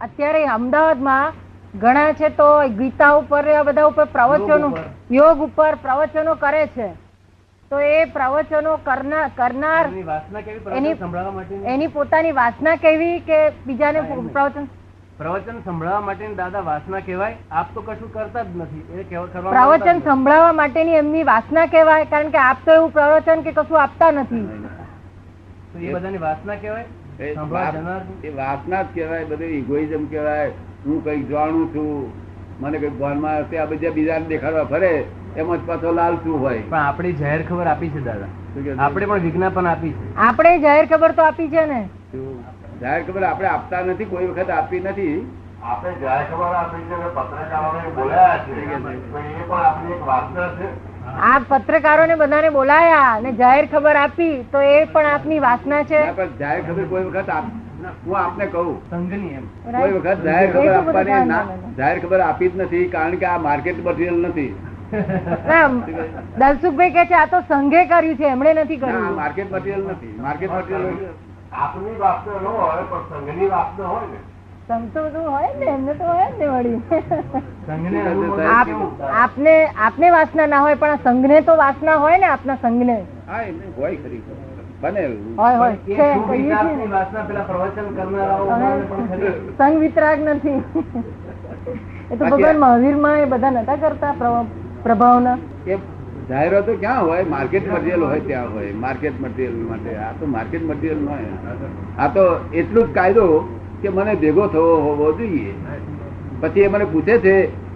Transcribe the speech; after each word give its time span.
અત્યારે 0.00 0.46
અમદાવાદમાં 0.46 1.32
ઘણા 1.78 2.12
છે 2.12 2.28
તો 2.28 2.68
ગીતા 2.68 3.10
ઉપર 3.10 3.54
આ 3.54 3.62
બધા 3.62 3.84
ઉપર 3.84 4.04
પ્રવચનો. 4.04 4.76
યોગ 5.10 5.38
ઉપર 5.38 5.74
પ્રવચનો 5.74 6.34
કરે 6.34 6.66
છે. 6.66 6.88
તો 7.70 7.80
એ 7.80 8.04
પ્રવચનો 8.04 8.76
કરનાર 8.76 9.88
એની 11.64 11.86
પોતાની 11.86 12.32
વાસના 12.32 12.76
કેવી 12.76 13.18
કે 13.18 13.50
બીજાને 13.50 14.00
પ્રવચન? 14.32 14.64
પ્રવચન 15.18 15.60
સંભળાવવા 15.60 16.00
માટેની 16.00 16.34
દાદા 16.34 16.60
વાસના 16.60 17.00
કહેવાય. 17.00 17.36
આપ 17.50 17.74
તો 17.74 17.80
કશું 17.82 18.12
કરતા 18.12 18.42
જ 18.42 18.56
નથી. 18.56 19.00
એ 19.00 19.02
કહેવા- 19.02 19.26
પ્રવચન. 19.26 20.00
સંભળાવવા 20.00 20.52
માટેની 20.52 20.92
એમની 20.92 21.22
વાસના 21.22 21.66
કહેવાય 21.66 22.04
કારણ 22.04 22.28
કે 22.28 22.38
આપ 22.38 22.56
તો 22.66 22.72
એવું 22.72 22.92
પ્રવચન 22.92 23.40
કે 23.40 23.52
કશું 23.52 23.82
આપતા 23.82 24.10
નથી. 24.10 24.68
એ 25.80 25.92
બધાની 25.92 26.18
વાસના 26.18 26.54
કહેવાય? 26.54 26.84
એ 27.18 28.30
વાસના 28.30 28.82
જ 28.82 28.86
કહેવાય 28.94 29.24
બધું 29.24 29.46
ઇગોઇઝમ 29.46 30.04
કહેવાય. 30.06 30.50
હું 30.86 31.04
કંઈક 31.04 31.28
જાણું 31.28 31.74
છું 31.74 32.12
મને 32.60 32.78
કંઈક 32.78 32.98
ભાનમાં 32.98 33.38
હશે 33.38 33.58
આ 33.58 33.64
બધા 33.64 33.90
બીજાને 33.90 34.26
દેખાડવા 34.26 34.64
ફરે 34.64 35.04
એમાં 35.36 35.58
જ 35.58 35.66
પાછો 35.66 35.92
લાલચું 35.92 36.40
હોય? 36.40 36.62
પણ 36.70 36.78
આપણી 36.78 37.12
જાહેર 37.12 37.42
ખબર 37.42 37.66
આપી 37.66 37.88
છે 37.88 38.00
દાદા? 38.00 38.28
આપણે 38.78 39.06
પણ 39.06 39.18
વિજ્ઞાપન 39.18 39.66
આપી 39.66 39.90
છે. 39.90 40.14
આપણે 40.16 40.58
જાહેર 40.58 40.86
ખબર 40.86 41.12
તો 41.12 41.22
આપી 41.22 41.48
છે 41.48 41.66
ને. 41.66 41.80
જાહેર 42.80 43.02
ખબર 43.02 43.22
આપણે 43.22 43.48
આપતા 43.48 43.82
નથી 43.82 44.04
કોઈ 44.04 44.26
વખત 44.26 44.50
આપી 44.50 44.80
નથી. 44.80 45.16
આપણે 45.62 45.94
જાહેર 46.00 46.24
ખબર 46.30 46.54
આપી 46.54 46.84
છે 46.88 46.96
પત્રકારોને 47.16 47.88
બોલાયા 47.88 48.38
છે. 48.38 48.52
એ 48.52 48.64
પણ 48.64 49.64
આપણી 49.64 49.92
એક 49.92 50.06
વાસના 50.06 50.48
છે. 50.48 50.66
આ 51.08 51.38
પત્રકારોને 51.48 52.14
બધાને 52.16 52.48
બોલાયા 52.50 53.14
અને 53.16 53.32
જાહેર 53.32 53.64
ખબર 53.66 53.96
આપી 53.96 54.34
તો 54.52 54.60
એ 54.68 54.84
પણ 54.84 55.06
આપની 55.06 55.40
વાસના 55.40 55.82
છે. 55.84 56.00
જાહેર 56.40 56.62
ખબર 56.62 56.84
કોઈ 56.84 57.04
વખત 57.04 57.30
હું 58.06 58.18
આપને 58.18 58.46
કહું. 58.46 58.70
એમ. 58.92 59.44
કોઈ 59.72 59.92
વખત 59.92 60.24
જાહેર 60.24 60.48
ખબર 60.52 60.72
આપવાની. 60.74 61.76
જાહેર 61.78 61.98
ખબર 61.98 62.20
આપી 62.20 62.48
જ 62.48 62.62
નથી 62.62 62.88
કારણ 62.88 63.16
કે 63.16 63.26
આ 63.26 63.38
માર્કેટ 63.38 63.84
મટીરિયલ 63.84 64.18
નથી. 64.28 64.50
ના, 65.48 65.68
દલસુખભાઈ 66.38 66.92
કે 66.92 67.04
છે 67.06 67.14
આ 67.14 67.26
તો 67.26 67.40
સંઘે 67.48 67.84
કર્યું 67.86 68.16
છે 68.16 68.26
એમણે 68.28 68.54
નથી 68.54 68.76
કર્યું. 68.76 69.14
માર્કેટ 69.14 69.52
મટીરિયલ 69.52 69.84
નથી. 69.86 70.14
માર્કેટ 70.22 70.52
મટીરિયલ 70.52 70.96
આપની 71.52 71.96
વાસના 71.98 72.40
ન 72.42 72.46
હોય 72.54 72.82
પણ 72.90 73.04
સંઘની 73.10 73.48
વાસના 73.48 73.86
હોય 73.86 74.06
ને. 74.12 74.18
આપને 79.14 79.66
આપને 79.66 80.10
વાસના 80.10 80.46
ના 80.46 80.60
હોય 80.60 80.74
પણ 80.74 80.90
આ 80.90 80.96
સંઘને 80.96 81.40
તો 81.40 81.56
વાસના 81.56 81.94
હોય 81.94 82.18
ને 82.18 82.26
આપના 82.26 82.54
સંઘને. 82.54 83.04
હોય 83.76 83.96
ખરી. 83.96 84.22
સંઘ 89.58 89.78
વિતરાગ 89.78 90.20
નથી. 90.20 90.62
એ 92.10 92.16
તો 92.16 92.24
ભગવાન 92.24 92.58
મહાવીરમાં 92.58 93.18
એ 93.18 93.24
બધા 93.24 93.50
નતા 93.50 93.76
કરતા 93.76 94.12
પ્રભ- 94.12 94.82
પ્રભાવના. 94.82 95.38
જાહેરો 96.28 96.60
તો 96.60 96.74
ક્યાં 96.74 97.04
હોય? 97.04 97.22
માર્કેટ 97.22 97.72
મટીરિયલ 97.72 98.04
હોય 98.04 98.20
ત્યાં 98.20 98.54
હોય. 98.54 98.72
માર્કેટ 98.72 99.20
મટીરિયલ 99.20 99.66
માટે. 99.66 99.96
આ 99.96 100.12
તો 100.12 100.26
માર્કેટ 100.26 100.64
મટીરિયલ 100.64 100.98
ન 100.98 101.08
હોય. 101.08 101.18
આ 101.98 102.08
તો 102.08 102.50
એટલું 102.54 102.88
જ 102.88 102.94
કાયદો 102.94 103.54
કે 103.82 103.88
મને 103.96 104.12
ભેગો 104.22 104.44
થવો 104.54 104.72
હોવો 104.84 105.06
જોઈએ. 105.18 105.54
પછી 106.40 106.64
એ 106.66 106.68
મને 106.68 106.86
પૂછે 106.94 107.14
છે 107.26 107.34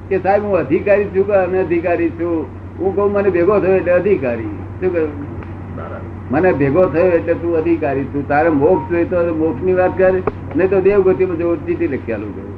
કે 0.08 0.16
સાહેબ 0.24 0.42
હું 0.44 0.54
અધિકારી 0.62 1.10
છું 1.14 1.24
કે 1.28 1.34
અનધિકારી 1.42 2.12
છું? 2.20 2.46
હું 2.78 2.96
કહું 2.96 3.12
મને 3.16 3.30
ભેગો 3.36 3.54
થયો 3.66 3.76
એટલે 3.80 3.92
અધિકારી. 3.98 4.54
શું 4.80 4.90
કહ્યું? 4.94 5.12
મને 6.30 6.50
ભેગો 6.62 6.82
થયો 6.94 7.10
એટલે 7.18 7.34
તું 7.42 7.52
અધિકારી 7.60 8.08
તું 8.14 8.22
તારે 8.32 8.50
મોક્ષ 8.62 8.88
જોઈએ 8.94 9.08
તો 9.12 9.18
મોક્ષની 9.42 9.76
વાત 9.82 9.92
કરે. 10.00 10.22
નહીં 10.56 10.70
તો 10.72 10.78
દેવગતિમાં 10.88 11.38
જવું 11.42 11.58
ચીઠી 11.66 11.92
લખી 11.94 12.14
આલું 12.16 12.32
કહ્યું. 12.36 12.50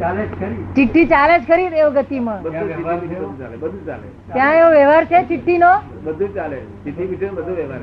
ચાલે 0.00 0.22
જ 0.22 0.30
ખરી 0.38 0.62
ચિઠ્ઠી 0.76 1.06
ચાલે 1.14 1.34
જ 1.38 1.42
ખરી 1.50 1.70
દેવગતિ 1.74 2.18
માં 2.28 2.40
બધું 2.44 3.82
ચાલે. 3.88 4.06
ત્યાં 4.32 4.54
એવો 4.60 4.70
વ્યવહાર 4.78 5.04
છે 5.10 5.18
ચિઠ્ઠી 5.28 5.58
નો 5.64 5.72
બધું 6.06 6.30
ચાલે. 6.38 6.58
ચિઠ્ઠી 6.84 7.34
બધું 7.36 7.54
વ્યવહાર. 7.60 7.82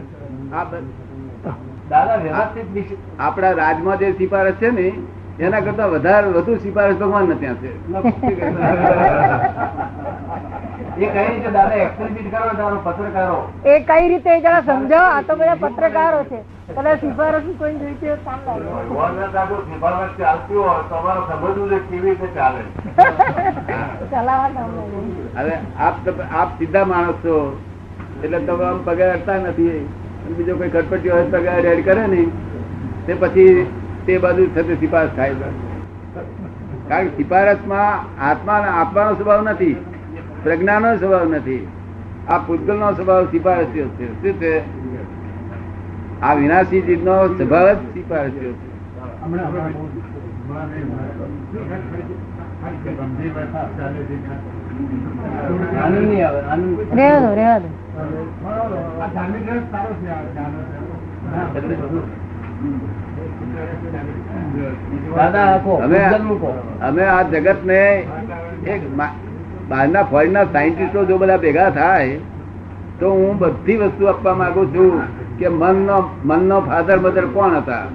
આ 0.53 0.63
આપણા 3.19 3.51
રાજમાં 3.51 3.97
જે 3.97 4.07
સિફારસ 4.11 4.55
છે 4.61 4.69
ને 4.71 4.87
એના 5.39 5.61
કરતા 5.65 5.87
વધારે 5.87 6.27
વધુ 6.27 6.53
સિફારસ 6.63 6.95
ભગવાન 6.95 7.25
ત્યાં 7.39 7.55
છે. 7.55 7.71
એ 10.97 11.05
કઈ 13.87 14.07
રીતે 14.09 14.29
ને 14.29 14.41
જરા 14.41 14.61
સમજાવો 14.61 15.09
આ 15.09 15.21
તો 15.21 15.33
બધા 15.35 15.55
પત્રકારો 15.55 16.21
છે. 16.23 16.39
કદાચ 16.75 16.99
સિફારસ 16.99 17.43
કોઈ 17.57 17.75
ચાલતી 20.19 20.55
હોય 20.55 20.81
સમજવું 21.29 21.69
છે 21.71 21.79
કેવી 21.89 22.09
રીતે 22.09 22.27
ચાલે? 22.35 22.61
ચલાવવા 24.11 24.49
કામ 24.55 24.69
લાગે. 24.77 24.99
હવે 25.37 25.55
આપ 25.79 25.95
આપ 26.41 26.49
સીધા 26.59 26.85
માણસ 26.85 27.17
છો 27.25 27.35
એટલે 28.23 28.39
તમે 28.39 28.65
આમ 28.65 28.79
પગાર 28.85 29.09
અડતા 29.17 29.37
નથી. 29.37 29.81
બીજો 30.31 30.55
કોઈ 30.55 30.69
ખટપટી 30.69 31.09
તો 31.09 31.23
પગાર 31.31 31.81
કરે 31.81 32.07
ને 32.07 32.27
તે 33.05 33.13
પછી 33.13 33.65
તે 34.05 34.17
બાજુ 34.17 34.45
થતી 34.55 34.75
સિપારસ 34.75 35.09
થાય 35.15 35.33
કારણ 36.87 37.07
કે 37.07 37.17
સિફારસમાં 37.17 38.23
આત્મા 38.29 38.53
આપવાનો 38.53 39.13
સ્વભાવ 39.13 39.41
નથી, 39.41 39.75
પ્રજ્ઞાનો 40.43 40.97
સ્વભાવ 40.97 41.29
નથી. 41.29 41.67
આ 42.27 42.37
પૂતગલનો 42.37 42.91
સ્વભાવ 42.91 43.25
સિફારસીઓ 43.25 43.85
છે. 43.87 44.07
શું 44.21 44.39
છે? 44.39 44.61
આ 46.21 46.33
વિનાશી 46.33 46.81
ચીજનો 46.81 47.27
સ્વભાવ 47.27 47.73
જ 47.73 47.75
સિફારસીઓ 47.75 48.51
છે. 48.51 48.73
અમે 66.81 67.03
આ 67.05 67.23
જગત 67.23 67.59
ને 67.63 67.81
એક 68.65 68.81
બહારના 69.69 70.03
ફોરેનના 70.03 70.45
સાયન્ટિસ્ટો 70.53 71.05
જો 71.05 71.17
બધા 71.17 71.37
ભેગા 71.37 71.69
થાય 71.71 72.17
તો 72.99 73.11
હું 73.11 73.37
બધી 73.37 73.77
વસ્તુ 73.77 74.03
આપવા 74.07 74.35
માંગુ 74.35 74.63
છું 74.67 74.95
કે 75.39 75.47
મનનો 75.51 75.97
મનનો 76.25 76.57
ફાધર 76.61 76.97
મધર 76.99 77.27
કોણ 77.27 77.55
હતા? 77.55 77.85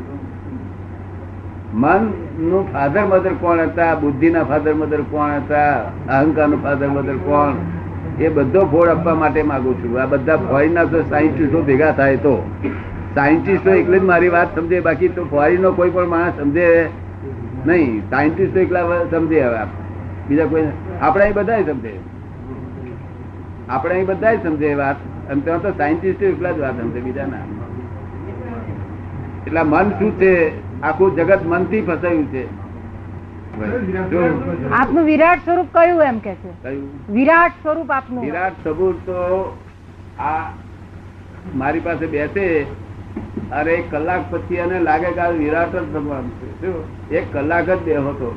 મન 1.75 2.03
નું 2.38 2.72
ફાધર 2.72 3.04
મધર 3.04 3.32
કોણ 3.32 3.60
હતા? 3.60 3.94
બુદ્ધિના 3.94 4.44
ફાધર 4.44 4.75
મધર 4.75 5.00
કોણ 5.00 5.31
હતા? 5.31 5.78
અહંકારનું 6.09 6.62
ફાધર 6.62 6.88
મધર 6.88 7.16
કોણ? 7.16 7.54
એ 8.21 8.28
બધો 8.28 8.65
ફોડ 8.65 8.88
આપવા 8.88 9.15
માટે 9.15 9.43
માંગુ 9.43 9.75
છું. 9.75 10.03
આ 10.03 10.06
બધા 10.06 10.37
ફોરીના 10.37 10.84
તો 10.84 11.03
સાયન્ટિસ્ટો 11.03 11.62
ભેગા 11.62 11.91
થાય 11.93 12.16
તો. 12.16 12.50
સાયન્ટિસ્ટો 13.15 13.71
એકલી 13.71 13.99
જ 13.99 14.03
મારી 14.03 14.28
વાત 14.28 14.54
સમજે, 14.54 14.81
બાકી 14.81 15.09
તો 15.09 15.25
ફોરેનનો 15.25 15.72
કોઈ 15.72 15.91
પણ 15.91 16.06
માણસ 16.06 16.32
સમજે 16.38 16.88
નહીં. 17.66 18.10
સાયન્ટિસ્ટો 18.10 18.60
એકલા 18.60 18.82
સમજે 19.10 19.43
હવે 19.43 19.65
બીજા 20.28 20.47
કોઈ 20.47 20.65
આપણે 21.00 21.25
અહીં 21.25 21.34
બધા 21.34 21.62
સમજે. 21.62 21.93
આપણે 23.69 23.94
અહીં 23.94 24.06
બધા 24.06 24.34
સમજે 24.34 24.75
વાત. 24.75 24.97
અને 25.31 25.41
ત્યાં 25.41 25.62
તો 25.62 25.70
સાયન્ટિસ્ટો 25.70 26.26
એકલા 26.26 26.50
જ 26.50 26.59
વાત 26.59 26.81
સમજે 26.81 27.00
બીજા 27.00 27.26
ના 27.26 27.44
એટલા 29.47 29.65
મન 29.65 29.91
શું 29.91 30.12
છે? 30.20 30.68
આખું 30.83 31.16
જગત 31.16 31.43
મનથી 31.47 31.83
ફસાયું 31.83 32.27
છે. 32.33 32.43
આપનું 34.72 35.05
વિરાટ 35.05 35.41
સ્વરૂપ 35.44 35.69
કયું 35.72 36.03
એમ 36.03 36.19
કે 36.19 36.34
છે? 36.43 36.50
વિરાટ 37.16 37.53
સ્વરૂપ 37.62 37.91
આપનું. 37.91 38.25
વિરાટ 38.25 38.53
સ્વરૂપ 38.62 38.97
તો 39.06 39.17
આ 40.19 40.44
મારી 41.55 41.81
પાસે 41.81 42.06
બેસે 42.06 42.44
અરે 43.50 43.72
એક 43.78 43.91
કલાક 43.91 44.22
પછી 44.31 44.56
એને 44.67 44.78
લાગે 44.81 45.11
કે 45.17 45.21
આ 45.21 45.31
વિરાટ 45.41 45.72
જ 45.72 45.83
ભગવાન 45.94 46.31
છે. 46.61 46.71
એક 47.11 47.32
કલાક 47.32 47.67
જ 47.67 47.79
બેહો 47.88 48.11
હતો 48.11 48.31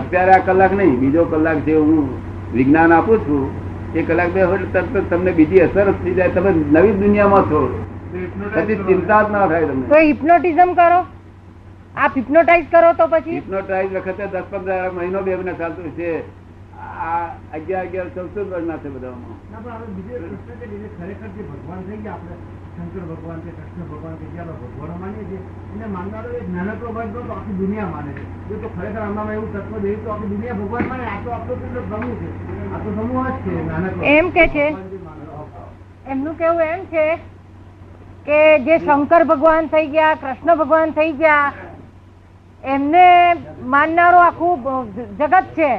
અત્યારે 0.00 0.32
આ 0.34 0.44
કલાક 0.50 0.72
નહીં 0.82 0.98
બીજો 1.00 1.24
કલાક 1.32 1.64
જે 1.66 1.74
હું 1.76 2.08
વિજ્ઞાન 2.52 2.92
આપું 2.92 3.18
છું 3.26 3.44
એ 3.94 4.02
કલાક 4.02 4.30
બે 4.34 4.42
હોય 4.42 4.66
તરત 4.72 4.92
જ 4.92 5.04
તમને 5.10 5.32
બીજી 5.40 5.64
અસર 5.68 5.86
જ 5.90 5.96
થઈ 6.02 6.14
જાય. 6.14 6.30
તમે 6.30 6.50
નવી 6.50 6.92
દુનિયામાં 7.00 7.44
છો. 7.50 7.60
પછી 8.54 8.76
ચિંતા 8.86 9.22
જ 9.24 9.30
ના 9.32 9.46
થાય 9.48 9.66
તો 9.66 9.72
તમને 9.72 10.00
હિપ્નોટિઝમ 10.06 10.70
કરો. 10.74 11.00
આપ 11.94 12.14
હિપ્નોટાઇઝ 12.16 12.68
કરો 12.70 12.92
તો 12.94 13.06
પછી? 13.08 13.34
હિપ્નોટાઇઝ 13.34 13.90
વખતે 13.92 14.26
દસ 14.26 14.46
પંદર 14.50 14.92
મહિનો 14.92 15.22
બે 15.22 15.36
મહિના 15.36 15.54
ચાલતું 15.54 15.92
છે. 15.96 16.10
આ 16.78 17.26
અગિયાર 17.52 17.86
અગિયાર 17.86 18.10
ચૌદ 18.14 18.30
ચૌદ 18.34 18.48
વર્ષના 18.52 18.78
છે 18.82 18.88
બધામાં. 18.88 19.36
ખરેખર 20.98 21.28
જે 21.36 21.42
ભગવાન 21.50 21.80
થઈ 21.88 22.00
ગયા 22.04 22.14
આપણે 22.14 22.36
શંકર 22.74 23.04
ભગવાન 23.10 23.40
છે 23.44 23.50
કૃષ્ણ 23.56 23.84
ભગવાન 23.90 24.14
છે 24.20 24.26
જે 24.34 24.40
આપણે 24.40 24.94
માનીએ 25.02 25.24
છીએ 25.28 25.40
એને 25.74 25.86
માનનારો 25.96 26.28
એક 26.38 26.46
નાનકડો 26.54 26.92
વર્ગ 26.96 27.12
તો 27.14 27.20
આખી 27.34 27.56
દુનિયા 27.58 27.90
માને 27.94 28.12
છે. 28.12 28.24
જો 28.48 28.54
તો 28.62 28.68
ખરેખર 28.76 29.02
આમાં 29.02 29.32
એવું 29.34 29.50
તત્વ 29.54 29.74
જોઈએ 29.82 29.98
તો 30.04 30.12
આખી 30.12 30.30
દુનિયા 30.34 30.60
ભગવાન 30.62 30.86
માને 30.92 31.04
આ 31.06 31.18
તો 31.24 31.34
આપણો 31.36 31.54
કેટલો 31.62 31.80
સમૂહ 31.90 32.16
છે. 32.20 32.28
આ 32.74 32.78
તો 32.84 32.88
સમૂહ 32.96 33.26
જ 33.26 33.36
છે 33.44 33.52
નાનકડો. 33.68 34.02
એમ 34.14 34.26
કે 34.32 34.44
છે. 34.54 34.66
એમનું 36.06 36.34
કેવું 36.36 36.64
એમ 36.68 36.82
છે 36.94 37.04
કે 38.26 38.40
જે 38.66 38.74
શંકર 38.78 39.22
ભગવાન 39.24 39.68
થઈ 39.68 39.92
ગયા 39.94 40.16
કૃષ્ણ 40.16 40.56
ભગવાન 40.56 40.90
થઈ 40.92 41.12
ગયા 41.20 41.52
એમને 42.62 43.06
માનનારો 43.64 44.18
આખું 44.18 44.86
જગત 45.18 45.46
છે. 45.54 45.70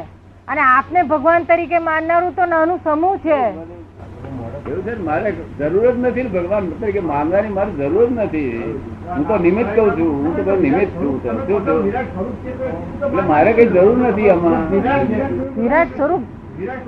અને 0.48 0.62
આપને 0.62 1.04
ભગવાન 1.04 1.46
તરીકે 1.46 1.80
માનનારું 1.80 2.36
તો 2.36 2.46
નાનું 2.46 2.80
સમૂહ 2.84 3.18
છે. 3.18 3.40
એવું 4.66 4.84
છે 4.84 4.96
મારે 4.96 5.30
જરૂર 5.60 5.94
જ 5.94 5.98
નથી 6.00 6.28
ભગવાન 6.28 6.72
તરીકે 6.82 7.00
માનવાની 7.02 7.50
મારે 7.50 7.72
જરૂર 7.72 8.08
જ 8.08 8.12
નથી. 8.12 8.76
હું 9.16 9.28
તો 9.28 9.38
નિમિત્ત 9.38 9.70
કઉ 9.76 9.86
છું 9.98 10.12
હું 10.26 10.46
તો 10.46 10.56
નિમિત્ત 10.58 10.94
છું 10.94 11.20
શું 11.20 11.72
એટલે 13.02 13.22
મારે 13.22 13.54
કઈ 13.54 13.68
જરૂર 13.68 13.98
નથી 13.98 14.30
આમાં. 14.30 14.64
વિરાટ 15.56 15.96
સ્વરૂપ. 15.96 16.24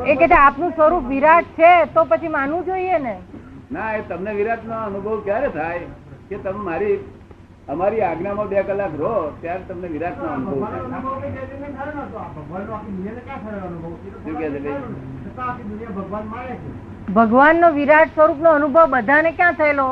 એ 0.05 0.15
કે 0.15 0.25
આપનું 0.35 0.71
સ્વરૂપ 0.71 1.03
વિરાટ 1.07 1.45
છે 1.55 1.85
તો 1.93 2.05
પછી 2.05 2.27
માનવું 2.27 2.65
જોઈએ 2.65 2.99
ને. 2.99 3.15
ના 3.71 3.91
એ 3.93 4.01
તમને 4.01 4.33
વિરાટ 4.33 4.63
નો 4.65 4.75
અનુભવ 4.85 5.21
ક્યારે 5.23 5.49
થાય? 5.49 5.87
કે 6.29 6.35
તમે 6.37 6.61
મારી 6.63 6.99
અમારી 7.67 8.01
આજ્ઞામાં 8.01 8.47
બે 8.47 8.63
કલાક 8.63 8.93
રહો 8.99 9.11
ત્યારે 9.41 9.63
તમને 9.63 9.87
વિરાટ 9.87 10.17
નો 10.17 10.27
અનુભવ? 10.29 10.61
થાય? 16.25 16.57
ભગવાન 17.13 17.59
નો 17.59 17.69
વિરાટ 17.71 18.13
સ્વરૂપ 18.13 18.37
નો 18.37 18.49
અનુભવ 18.49 18.85
બધાને 18.89 19.31
ક્યાં 19.31 19.53
થયેલો? 19.53 19.87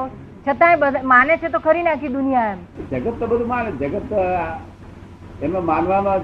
છતાંય 0.48 0.78
બધા 0.78 1.04
માને 1.04 1.38
છે 1.38 1.50
તો 1.50 1.60
ખરી 1.60 1.84
નાખી 1.84 2.10
દુનિયા 2.10 2.52
એમ. 2.52 2.60
જગત 2.92 3.20
તો 3.20 3.28
બધું 3.28 3.48
માને 3.48 3.72
જગત 3.72 4.12
એમાં 5.46 5.66
માનવામાં 5.66 6.22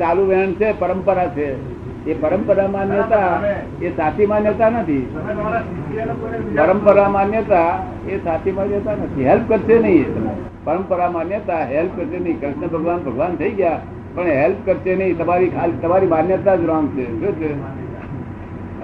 ચાલુ 0.00 0.22
વહેણ 0.30 0.52
છે 0.60 0.68
પરંપરા 0.80 1.28
છે. 1.36 1.48
એ 2.06 2.14
પરંપરા 2.22 2.68
માન્યતા 2.68 3.30
એ 3.82 3.88
સાચી 3.96 4.28
માન્યતા 4.32 4.70
નથી. 4.70 5.04
પરંપરા 6.58 7.08
માન્યતા 7.16 7.70
એ 8.08 8.20
સાચી 8.26 8.54
માન્યતા 8.58 8.96
નથી. 9.00 9.26
હેલ્પ 9.30 9.44
કરશે 9.50 9.76
નહીં 9.86 10.06
પરંપરા 10.64 11.10
માન્યતા 11.16 11.62
હેલ્પ 11.74 11.92
કરશે 11.96 12.18
નહીં. 12.18 12.38
કૃષ્ણ 12.40 12.72
ભગવાન 12.76 13.00
ભગવાન 13.08 13.36
થઈ 13.42 13.52
ગયા 13.58 13.80
પણ 14.14 14.30
હેલ્પ 14.42 14.58
કરશે 14.66 14.92
નહીં. 14.94 15.18
તમારી 15.18 15.50
ખાલી 15.58 15.82
તમારી 15.82 16.10
માન્યતા 16.14 16.56
જ 16.56 16.72
રોંગ 16.72 16.88
છે. 16.96 17.06
શું 17.20 17.34
છે? 17.40 17.50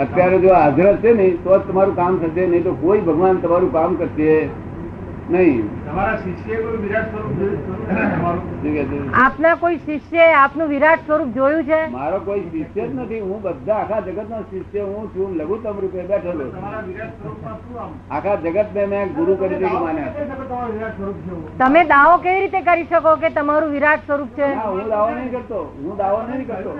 અત્યારે 0.05 0.39
જો 0.45 0.53
હાજર 0.55 0.95
છે 1.03 1.11
ને 1.15 1.27
તો 1.45 1.57
જ 1.57 1.63
તમારું 1.71 1.97
કામ 1.97 2.13
થશે. 2.23 2.47
નહીં 2.53 2.65
તો 2.69 2.73
કોઈ 2.85 3.03
ભગવાન 3.09 3.43
તમારું 3.45 3.73
કામ 3.79 3.91
કરશે. 4.03 4.31
નહીં. 5.31 5.69
તમારા 5.85 6.17
શિષ્ય 6.17 6.57
કોઈ 6.63 6.77
વિરાટ 6.77 7.09
સ્વરૂપ 7.11 7.39
જોયું? 7.39 7.61
છે 7.89 7.95
તમારું 8.15 8.43
શું 8.63 8.75
કહે 8.75 8.85
છે? 8.85 8.99
આપના 9.13 9.57
કોઈ 9.57 9.79
શિષ્ય 9.79 10.25
આપનું 10.41 10.69
વિરાટ 10.69 11.01
સ્વરૂપ 11.07 11.29
જોયું 11.35 11.65
છે? 11.65 11.79
મારો 11.91 12.21
કોઈ 12.21 12.43
શિષ્ય 12.53 12.89
જ 12.89 12.95
નથી. 12.95 13.21
હું 13.21 13.43
બધા 13.43 13.75
આખા 13.75 14.01
જગત 14.01 14.29
નો 14.31 14.41
શિષ્ય 14.51 14.81
હું 14.83 15.15
છું. 15.15 15.37
લઘુત્તમ 15.37 15.81
રૂપે 15.81 16.03
બેઠેલો 16.03 16.45
તમારા 16.45 16.83
વિરાટ 16.89 17.15
સ્વરૂપમાં 17.23 17.57
શું 17.63 17.81
આમ? 17.85 17.91
આખા 18.11 18.37
જગત 18.37 18.75
ને 18.75 18.87
મેં 18.87 19.15
ગુરુ 19.15 19.37
કરી 19.37 19.49
દીધું 19.49 19.83
માન્યા 19.83 20.13
કહી 20.13 20.27
શકો 20.27 20.45
તમારું 20.45 20.75
વિરાટ 20.75 20.97
સ્વરૂપ 20.99 21.17
છે? 21.25 21.31
એવું? 21.31 21.49
તમે 21.59 21.85
દાવો 21.85 22.19
કેવી 22.19 22.41
રીતે 22.41 22.61
કરી 22.61 22.85
શકો 22.85 23.17
કે 23.17 23.31
તમારું 23.31 23.71
વિરાટ 23.71 24.07
સ્વરૂપ 24.07 24.37
છે? 24.37 24.53
હું 24.55 24.89
દાવો 24.89 25.09
નહીં 25.11 25.31
કરતો. 25.31 25.65
હું 25.83 25.97
દાવો 25.97 26.23
નહીં 26.29 26.47
કરતો. 26.47 26.71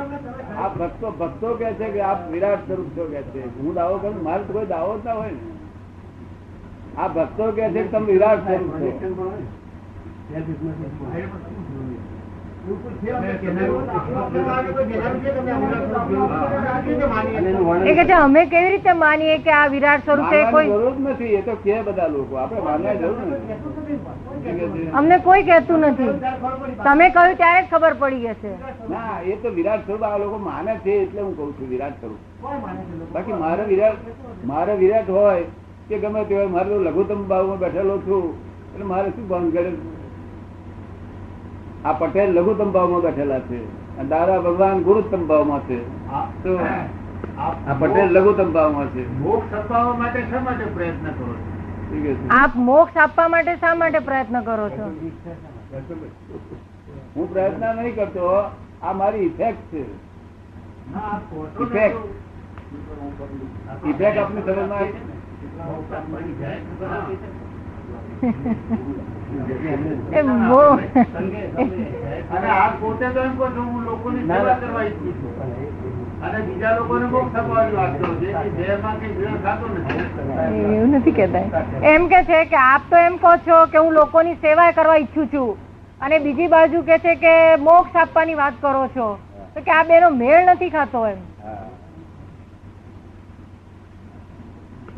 આ 0.59 0.69
ભક્તો 0.79 1.11
ભક્તો 1.19 1.55
કે 1.55 1.75
છે 1.81 1.93
કે 1.97 2.01
આપ 2.01 2.31
વિરાટ 2.31 2.69
સ્વરૂપ 2.69 2.97
છો 2.97 3.05
કે 3.05 3.23
છે. 3.33 3.43
હું 3.59 3.75
દાવો 3.75 3.99
કરું? 3.99 4.23
મારે 4.23 4.43
કોઈ 4.53 4.67
દાવો 4.67 4.99
જ 4.99 5.05
ના 5.05 5.13
હોય 5.13 5.31
ને. 5.31 5.54
આ 6.97 7.09
ભક્તો 7.11 7.45
કે 7.53 7.65
છે 7.69 7.83
તમે 7.87 8.07
વિરાટ 8.09 8.43
સ્વરૂપ 8.47 8.75
છો 18.05 18.15
અમે 18.17 18.43
કેવી 18.47 18.71
રીતે 18.71 18.93
માનીએ 18.95 19.37
કે 19.39 19.53
આ 19.53 19.65
વિરાટ 19.69 20.05
સ્વરૂપે 20.05 20.39
કોઈ 20.51 20.69
જરૂર 20.69 20.95
નથી 21.05 21.35
એ 21.35 21.43
તો 21.43 21.57
કે 21.59 21.77
બધા 21.83 22.09
લોકો. 22.09 22.37
આપણે 22.37 22.61
માનવા 22.61 22.95
જરૂર 22.95 23.19
નથી? 23.23 24.89
અમને 24.93 25.19
કોઈ 25.21 25.43
કહેતું 25.43 25.81
નથી. 25.83 26.13
તમે 26.83 27.07
કહ્યું 27.11 27.37
ત્યારે 27.37 27.61
જ 27.61 27.69
ખબર 27.71 27.95
પડી 27.95 28.23
જશે. 28.29 28.53
ના 28.89 29.19
એ 29.27 29.37
તો 29.37 29.49
વિરાટ 29.51 29.85
સ્વરૂપ 29.85 30.03
આ 30.05 30.19
લોકો 30.19 30.39
માને 30.41 30.73
છે 30.85 30.93
એટલે 31.01 31.21
હું 31.21 31.35
કઉ 31.37 31.51
છું 31.59 31.69
વિરાટ 31.69 32.01
સ્વરૂપ. 32.01 32.21
કોણ 32.41 32.57
માને 32.63 32.81
છે 32.83 32.95
લોકો? 32.95 33.13
બાકી 33.13 33.37
મારે 33.39 33.63
વિરાટ 33.65 33.99
મારે 34.45 34.73
વિરાટ 34.77 35.09
હોય 35.11 35.45
કે 35.89 35.99
ગમે 35.99 36.25
તે 36.25 36.37
હોય 36.37 36.47
મારે 36.47 36.79
લઘુત્તમ 36.79 37.25
ભાવમાં 37.25 37.59
બેઠેલો 37.59 37.99
છું 37.99 38.35
એટલે 38.73 38.85
મારે 38.85 39.11
શું 39.11 39.29
ભાન 39.29 39.51
કરે? 39.51 39.73
આ 41.85 41.93
પટેલ 41.93 42.33
લઘુત્તમ 42.33 42.73
ભાવમાં 42.73 43.01
બેઠેલા 43.01 43.41
છે 43.41 43.85
દાદા 44.09 44.41
ભગવાન 44.41 44.83
ગુરુત્તમ 44.83 45.27
ભાવમાં 45.27 45.61
છે. 45.61 46.09
આ- 46.13 46.25
તો 46.25 46.59
આપ 47.39 47.69
આ 47.69 47.75
પટેલ 47.79 48.11
લઘુત્તમ 48.11 48.53
ભાવમાં 48.53 48.87
છે. 48.87 49.19
મોક્ષ 49.19 49.55
અપાવવા 49.55 49.93
માટે 49.93 50.23
શા 50.23 50.41
માટે 50.41 50.65
પ્રયત્ન 50.65 51.07
કરો? 51.07 51.35
આપ 52.31 52.57
મોક્ષ 52.57 52.97
આપવા 52.97 53.29
માટે 53.29 53.57
શા 53.57 53.75
માટે 53.75 53.99
પ્રયત્ન 53.99 54.41
કરો 54.41 54.69
છો? 54.69 55.11
હું 57.17 57.33
પ્રયત્ન 57.33 57.77
નહીં 57.77 57.97
કરતો 57.97 58.43
આ 58.83 58.93
મારી 58.93 59.19
ઇફેક્ટ 59.19 59.59
છે. 59.73 59.83
તો- 61.59 61.69
ઇફેક્ટ 63.89 64.19
આપની 64.19 64.43
સમજમાં 64.43 65.14
અને 72.31 72.49
આ 72.51 72.69
પોતે 72.81 73.07
તો 73.15 73.21
એમ 73.21 73.33
કહું 73.39 73.57
હું 73.57 73.83
લોકોની 73.85 74.25
સેવા 74.29 74.55
કરવા 74.61 74.85
ઈચ્છું 74.85 75.15
છું. 75.21 75.33
અને 76.23 76.39
બીજા 76.47 76.73
લોકોને 76.79 77.07
બહુ 77.07 77.21
એવું 80.77 80.95
નથી 80.95 81.17
કેતા 81.19 81.65
એમ 81.93 82.09
કે 82.15 82.21
છે 82.31 82.41
કે 82.55 82.59
આપ 82.63 82.83
તો 82.91 82.97
એમ 83.09 83.17
કહો 83.27 83.33
છો 83.49 83.61
કે 83.75 83.79
હું 83.79 83.93
લોકોની 84.01 84.39
સેવા 84.47 84.71
કરવા 84.73 84.97
ઈચ્છું 85.05 85.29
છું. 85.35 85.51
અને 86.01 86.17
બીજી 86.19 86.49
બાજુ 86.49 86.83
કે 86.89 86.99
છે 87.05 87.15
કે 87.27 87.35
મોક્ષ 87.69 87.97
આપવાની 87.97 88.41
વાત 88.43 88.55
કરો 88.61 88.85
છો. 88.97 89.09
તો 89.55 89.61
કે 89.61 89.71
આ 89.71 89.85
બેનો 89.85 90.09
મેળ 90.11 90.41
નથી 90.53 90.71
ખાતો 90.71 91.07
એમ 91.07 91.19
હા. 91.45 91.57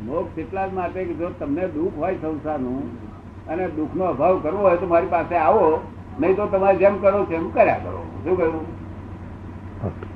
મોક્ષ 0.07 0.39
એટલા 0.39 0.67
જ 0.69 0.73
માટે 0.79 1.01
કે 1.09 1.15
જો 1.21 1.29
તમને 1.41 1.65
દુઃખ 1.75 1.97
હોય 2.01 2.17
સંસારનું 2.23 2.87
અને 3.51 3.65
દુઃખનો 3.77 4.05
અભાવ 4.13 4.35
કરવો 4.45 4.63
હોય 4.67 4.79
તો 4.83 4.87
મારી 4.93 5.13
પાસે 5.15 5.35
આવો, 5.43 5.67
નહીં 6.21 6.37
તો 6.39 6.45
તમારે 6.53 6.79
જેમ 6.83 6.99
કરો 7.05 7.21
તેમ 7.31 7.45
કર્યા 7.55 7.83
કરો. 7.85 8.03
શું 8.25 8.35
કહ્યું? 8.41 8.67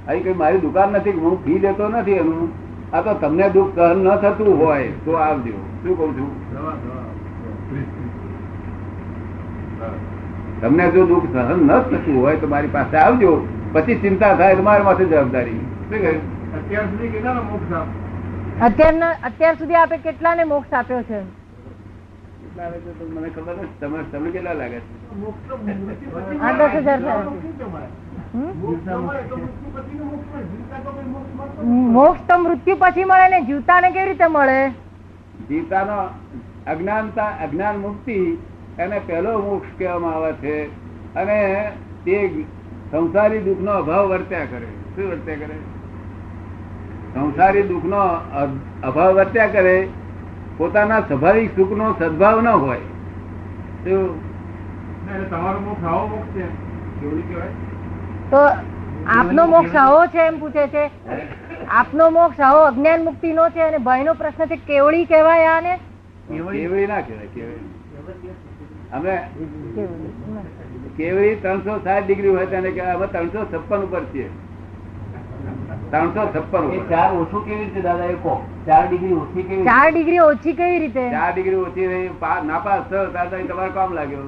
અહીં 0.09 0.23
કઈ 0.25 0.37
મારી 0.43 0.63
દુકાન 0.65 0.89
નથી 0.99 1.17
હું 1.23 1.39
ફી 1.45 1.59
લેતો 1.65 1.89
નથી 1.89 2.19
એનું? 2.23 2.51
આ 2.93 3.03
તો 3.07 3.15
તમને 3.23 3.47
દુઃખ 3.57 3.73
સહન 3.77 3.99
ન 4.05 4.09
થતું 4.25 4.53
હોય 4.61 4.91
તો 5.05 5.13
આવજો. 5.29 5.57
શું 5.83 5.95
કઉ 5.99 6.05
છું? 6.17 6.31
તમને 10.61 10.85
જો 10.99 11.07
દુઃખ 11.13 11.29
સહન 11.33 11.65
ન 11.69 11.73
થતું 11.91 12.21
હોય 12.21 12.37
તો 12.45 12.53
મારી 12.55 12.75
પાસે 12.77 12.97
આવજો. 13.07 13.33
પછી 13.73 13.99
ચિંતા 14.05 14.35
થાય 14.43 14.61
તો 14.61 14.69
મારી 14.69 14.87
માથે 14.91 15.05
જવાબદારી. 15.14 15.61
શું 15.88 15.99
કહ્યું? 16.05 16.23
અત્યાર 16.61 16.87
સુધી 16.93 17.11
કેટલાનો 17.17 17.43
મોક્ષ 17.50 17.75
અત્યારના 18.67 19.11
અત્યાર 19.23 19.57
સુધી 19.57 19.76
આપે 19.76 19.99
કેટલાને 19.99 20.45
મોક્ષ 20.45 20.73
આપ્યો 20.73 21.02
છે? 21.02 21.21
કેટલા 22.40 22.67
આવે 22.67 22.79
છે 22.85 22.93
તો 22.99 23.05
મને 23.05 23.29
ખબર 23.31 23.55
નથી. 23.57 23.79
તમે 23.81 24.02
તમને 24.12 24.31
કેટલા 24.31 24.55
લાગે 24.55 24.81
છે? 24.81 25.14
મોક્ષ 25.14 25.49
તો 25.49 25.57
મૃત્યુ 25.57 25.97
પછી 25.97 26.38
મળે. 27.73 27.88
ન. 28.35 28.43
જીવતા 30.50 30.81
તો 30.85 30.90
કોઈ 30.90 31.09
મોક્ષ 31.14 31.33
મળતો 31.35 31.62
નથી. 31.62 31.90
મોક્ષ 31.97 32.23
તો 32.26 32.38
મૃત્યુ 32.38 32.76
પછી 32.76 33.05
મળે 33.05 33.26
ને 33.29 33.40
કેવી 33.47 34.05
રીતે 34.05 34.29
મળે? 34.29 34.59
ગીતાનો 35.49 35.99
અજ્ઞાનતા 36.67 37.31
અજ્ઞાન 37.45 37.76
મુક્તિ 37.79 38.38
એને 38.79 39.00
પહેલો 39.00 39.38
મોક્ષ 39.38 39.71
કહેવામાં 39.79 40.14
આવે 40.14 40.33
છે. 40.33 40.71
અને 41.14 41.38
તે 42.05 42.17
સંસારી 42.90 43.45
દુઃખનો 43.45 43.73
અભાવ 43.73 44.09
વર્ત્યા 44.09 44.47
કરે. 44.47 44.69
શું 44.95 45.07
વર્ત્યા 45.11 45.37
કરે? 45.37 45.57
સંસારી 47.14 47.62
દુઃખનો 47.69 48.00
અભાવ 48.88 49.12
વર્ત્યા 49.19 49.52
કરે 49.55 49.76
પોતાના 50.59 51.00
સ્વાભાવિક 51.07 51.49
સુખનો 51.57 51.87
સદભાવ 51.99 52.37
ન 52.43 52.49
હોય. 52.64 52.87
તો 58.31 58.43
આપનો 59.14 59.47
મોક્ષ 59.47 59.76
આવો 59.76 60.02
છે 60.12 60.26
એમ 60.26 60.37
પૂછે 60.40 60.64
છે. 60.75 60.85
આપનો 61.79 62.11
મોક્ષ 62.11 62.40
આવો 62.49 62.61
અજ્ઞાન 62.67 63.05
મુક્તિ 63.05 63.33
નો 63.33 63.47
છે 63.57 63.62
અને 63.62 63.79
ભાઈ 63.88 64.05
નો 64.05 64.14
પ્રશ્ન 64.14 64.52
છે 64.52 64.59
કેવડી 64.69 65.07
કહેવાય 65.07 65.49
આને? 65.55 65.73
કેવડી 66.29 66.87
ના 66.87 67.02
કહેવાય 67.02 67.31
કેવડી 67.35 68.35
અમે 68.93 69.14
કેવડી 70.97 71.35
ત્રણસો 71.43 71.73
સાત 71.85 72.02
ડિગ્રી 72.05 72.37
હોય 72.37 72.47
તેને 72.47 72.71
કહેવાય 72.71 72.97
અમે 72.97 73.07
ત્રણસો 73.09 73.40
છપ્પન 73.52 73.83
ઉપર 73.88 74.05
છીએ. 74.12 74.29
ત્રણસો 75.90 76.26
છપ્પન 76.26 76.73
એ 76.73 76.78
ચાર 76.90 77.12
ઓછું 77.14 77.44
કેવી 77.44 77.64
રીતે 77.64 77.80
દાદા 77.80 78.04
એ 78.04 78.14
કહો. 78.14 78.35
ચાર 78.66 78.88
ડિગ્રી 78.88 79.12
ઓછી 79.12 79.42
કેવી 79.42 79.64
ચાર 79.64 79.92
ડિગ્રી 79.92 80.18
ઓછી 80.18 80.52
કેવી 80.52 80.78
રીતે? 80.78 81.11
ચાર 81.11 81.32
ડિગ્રી 81.35 81.54
ઓછી 81.56 81.87
રહી 81.87 82.09
પા- 82.20 82.42
નાપાસ 82.47 82.82
થયો 82.90 83.06
ત્યારે 83.06 83.42
તમારે 83.44 83.70
કામ 83.70 83.92
લાગ્યો. 83.92 84.26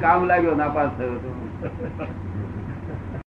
કામ 0.00 0.24
લાગ્યો 0.24 0.54
નાપાસ 0.54 0.90
થયો 0.98 1.10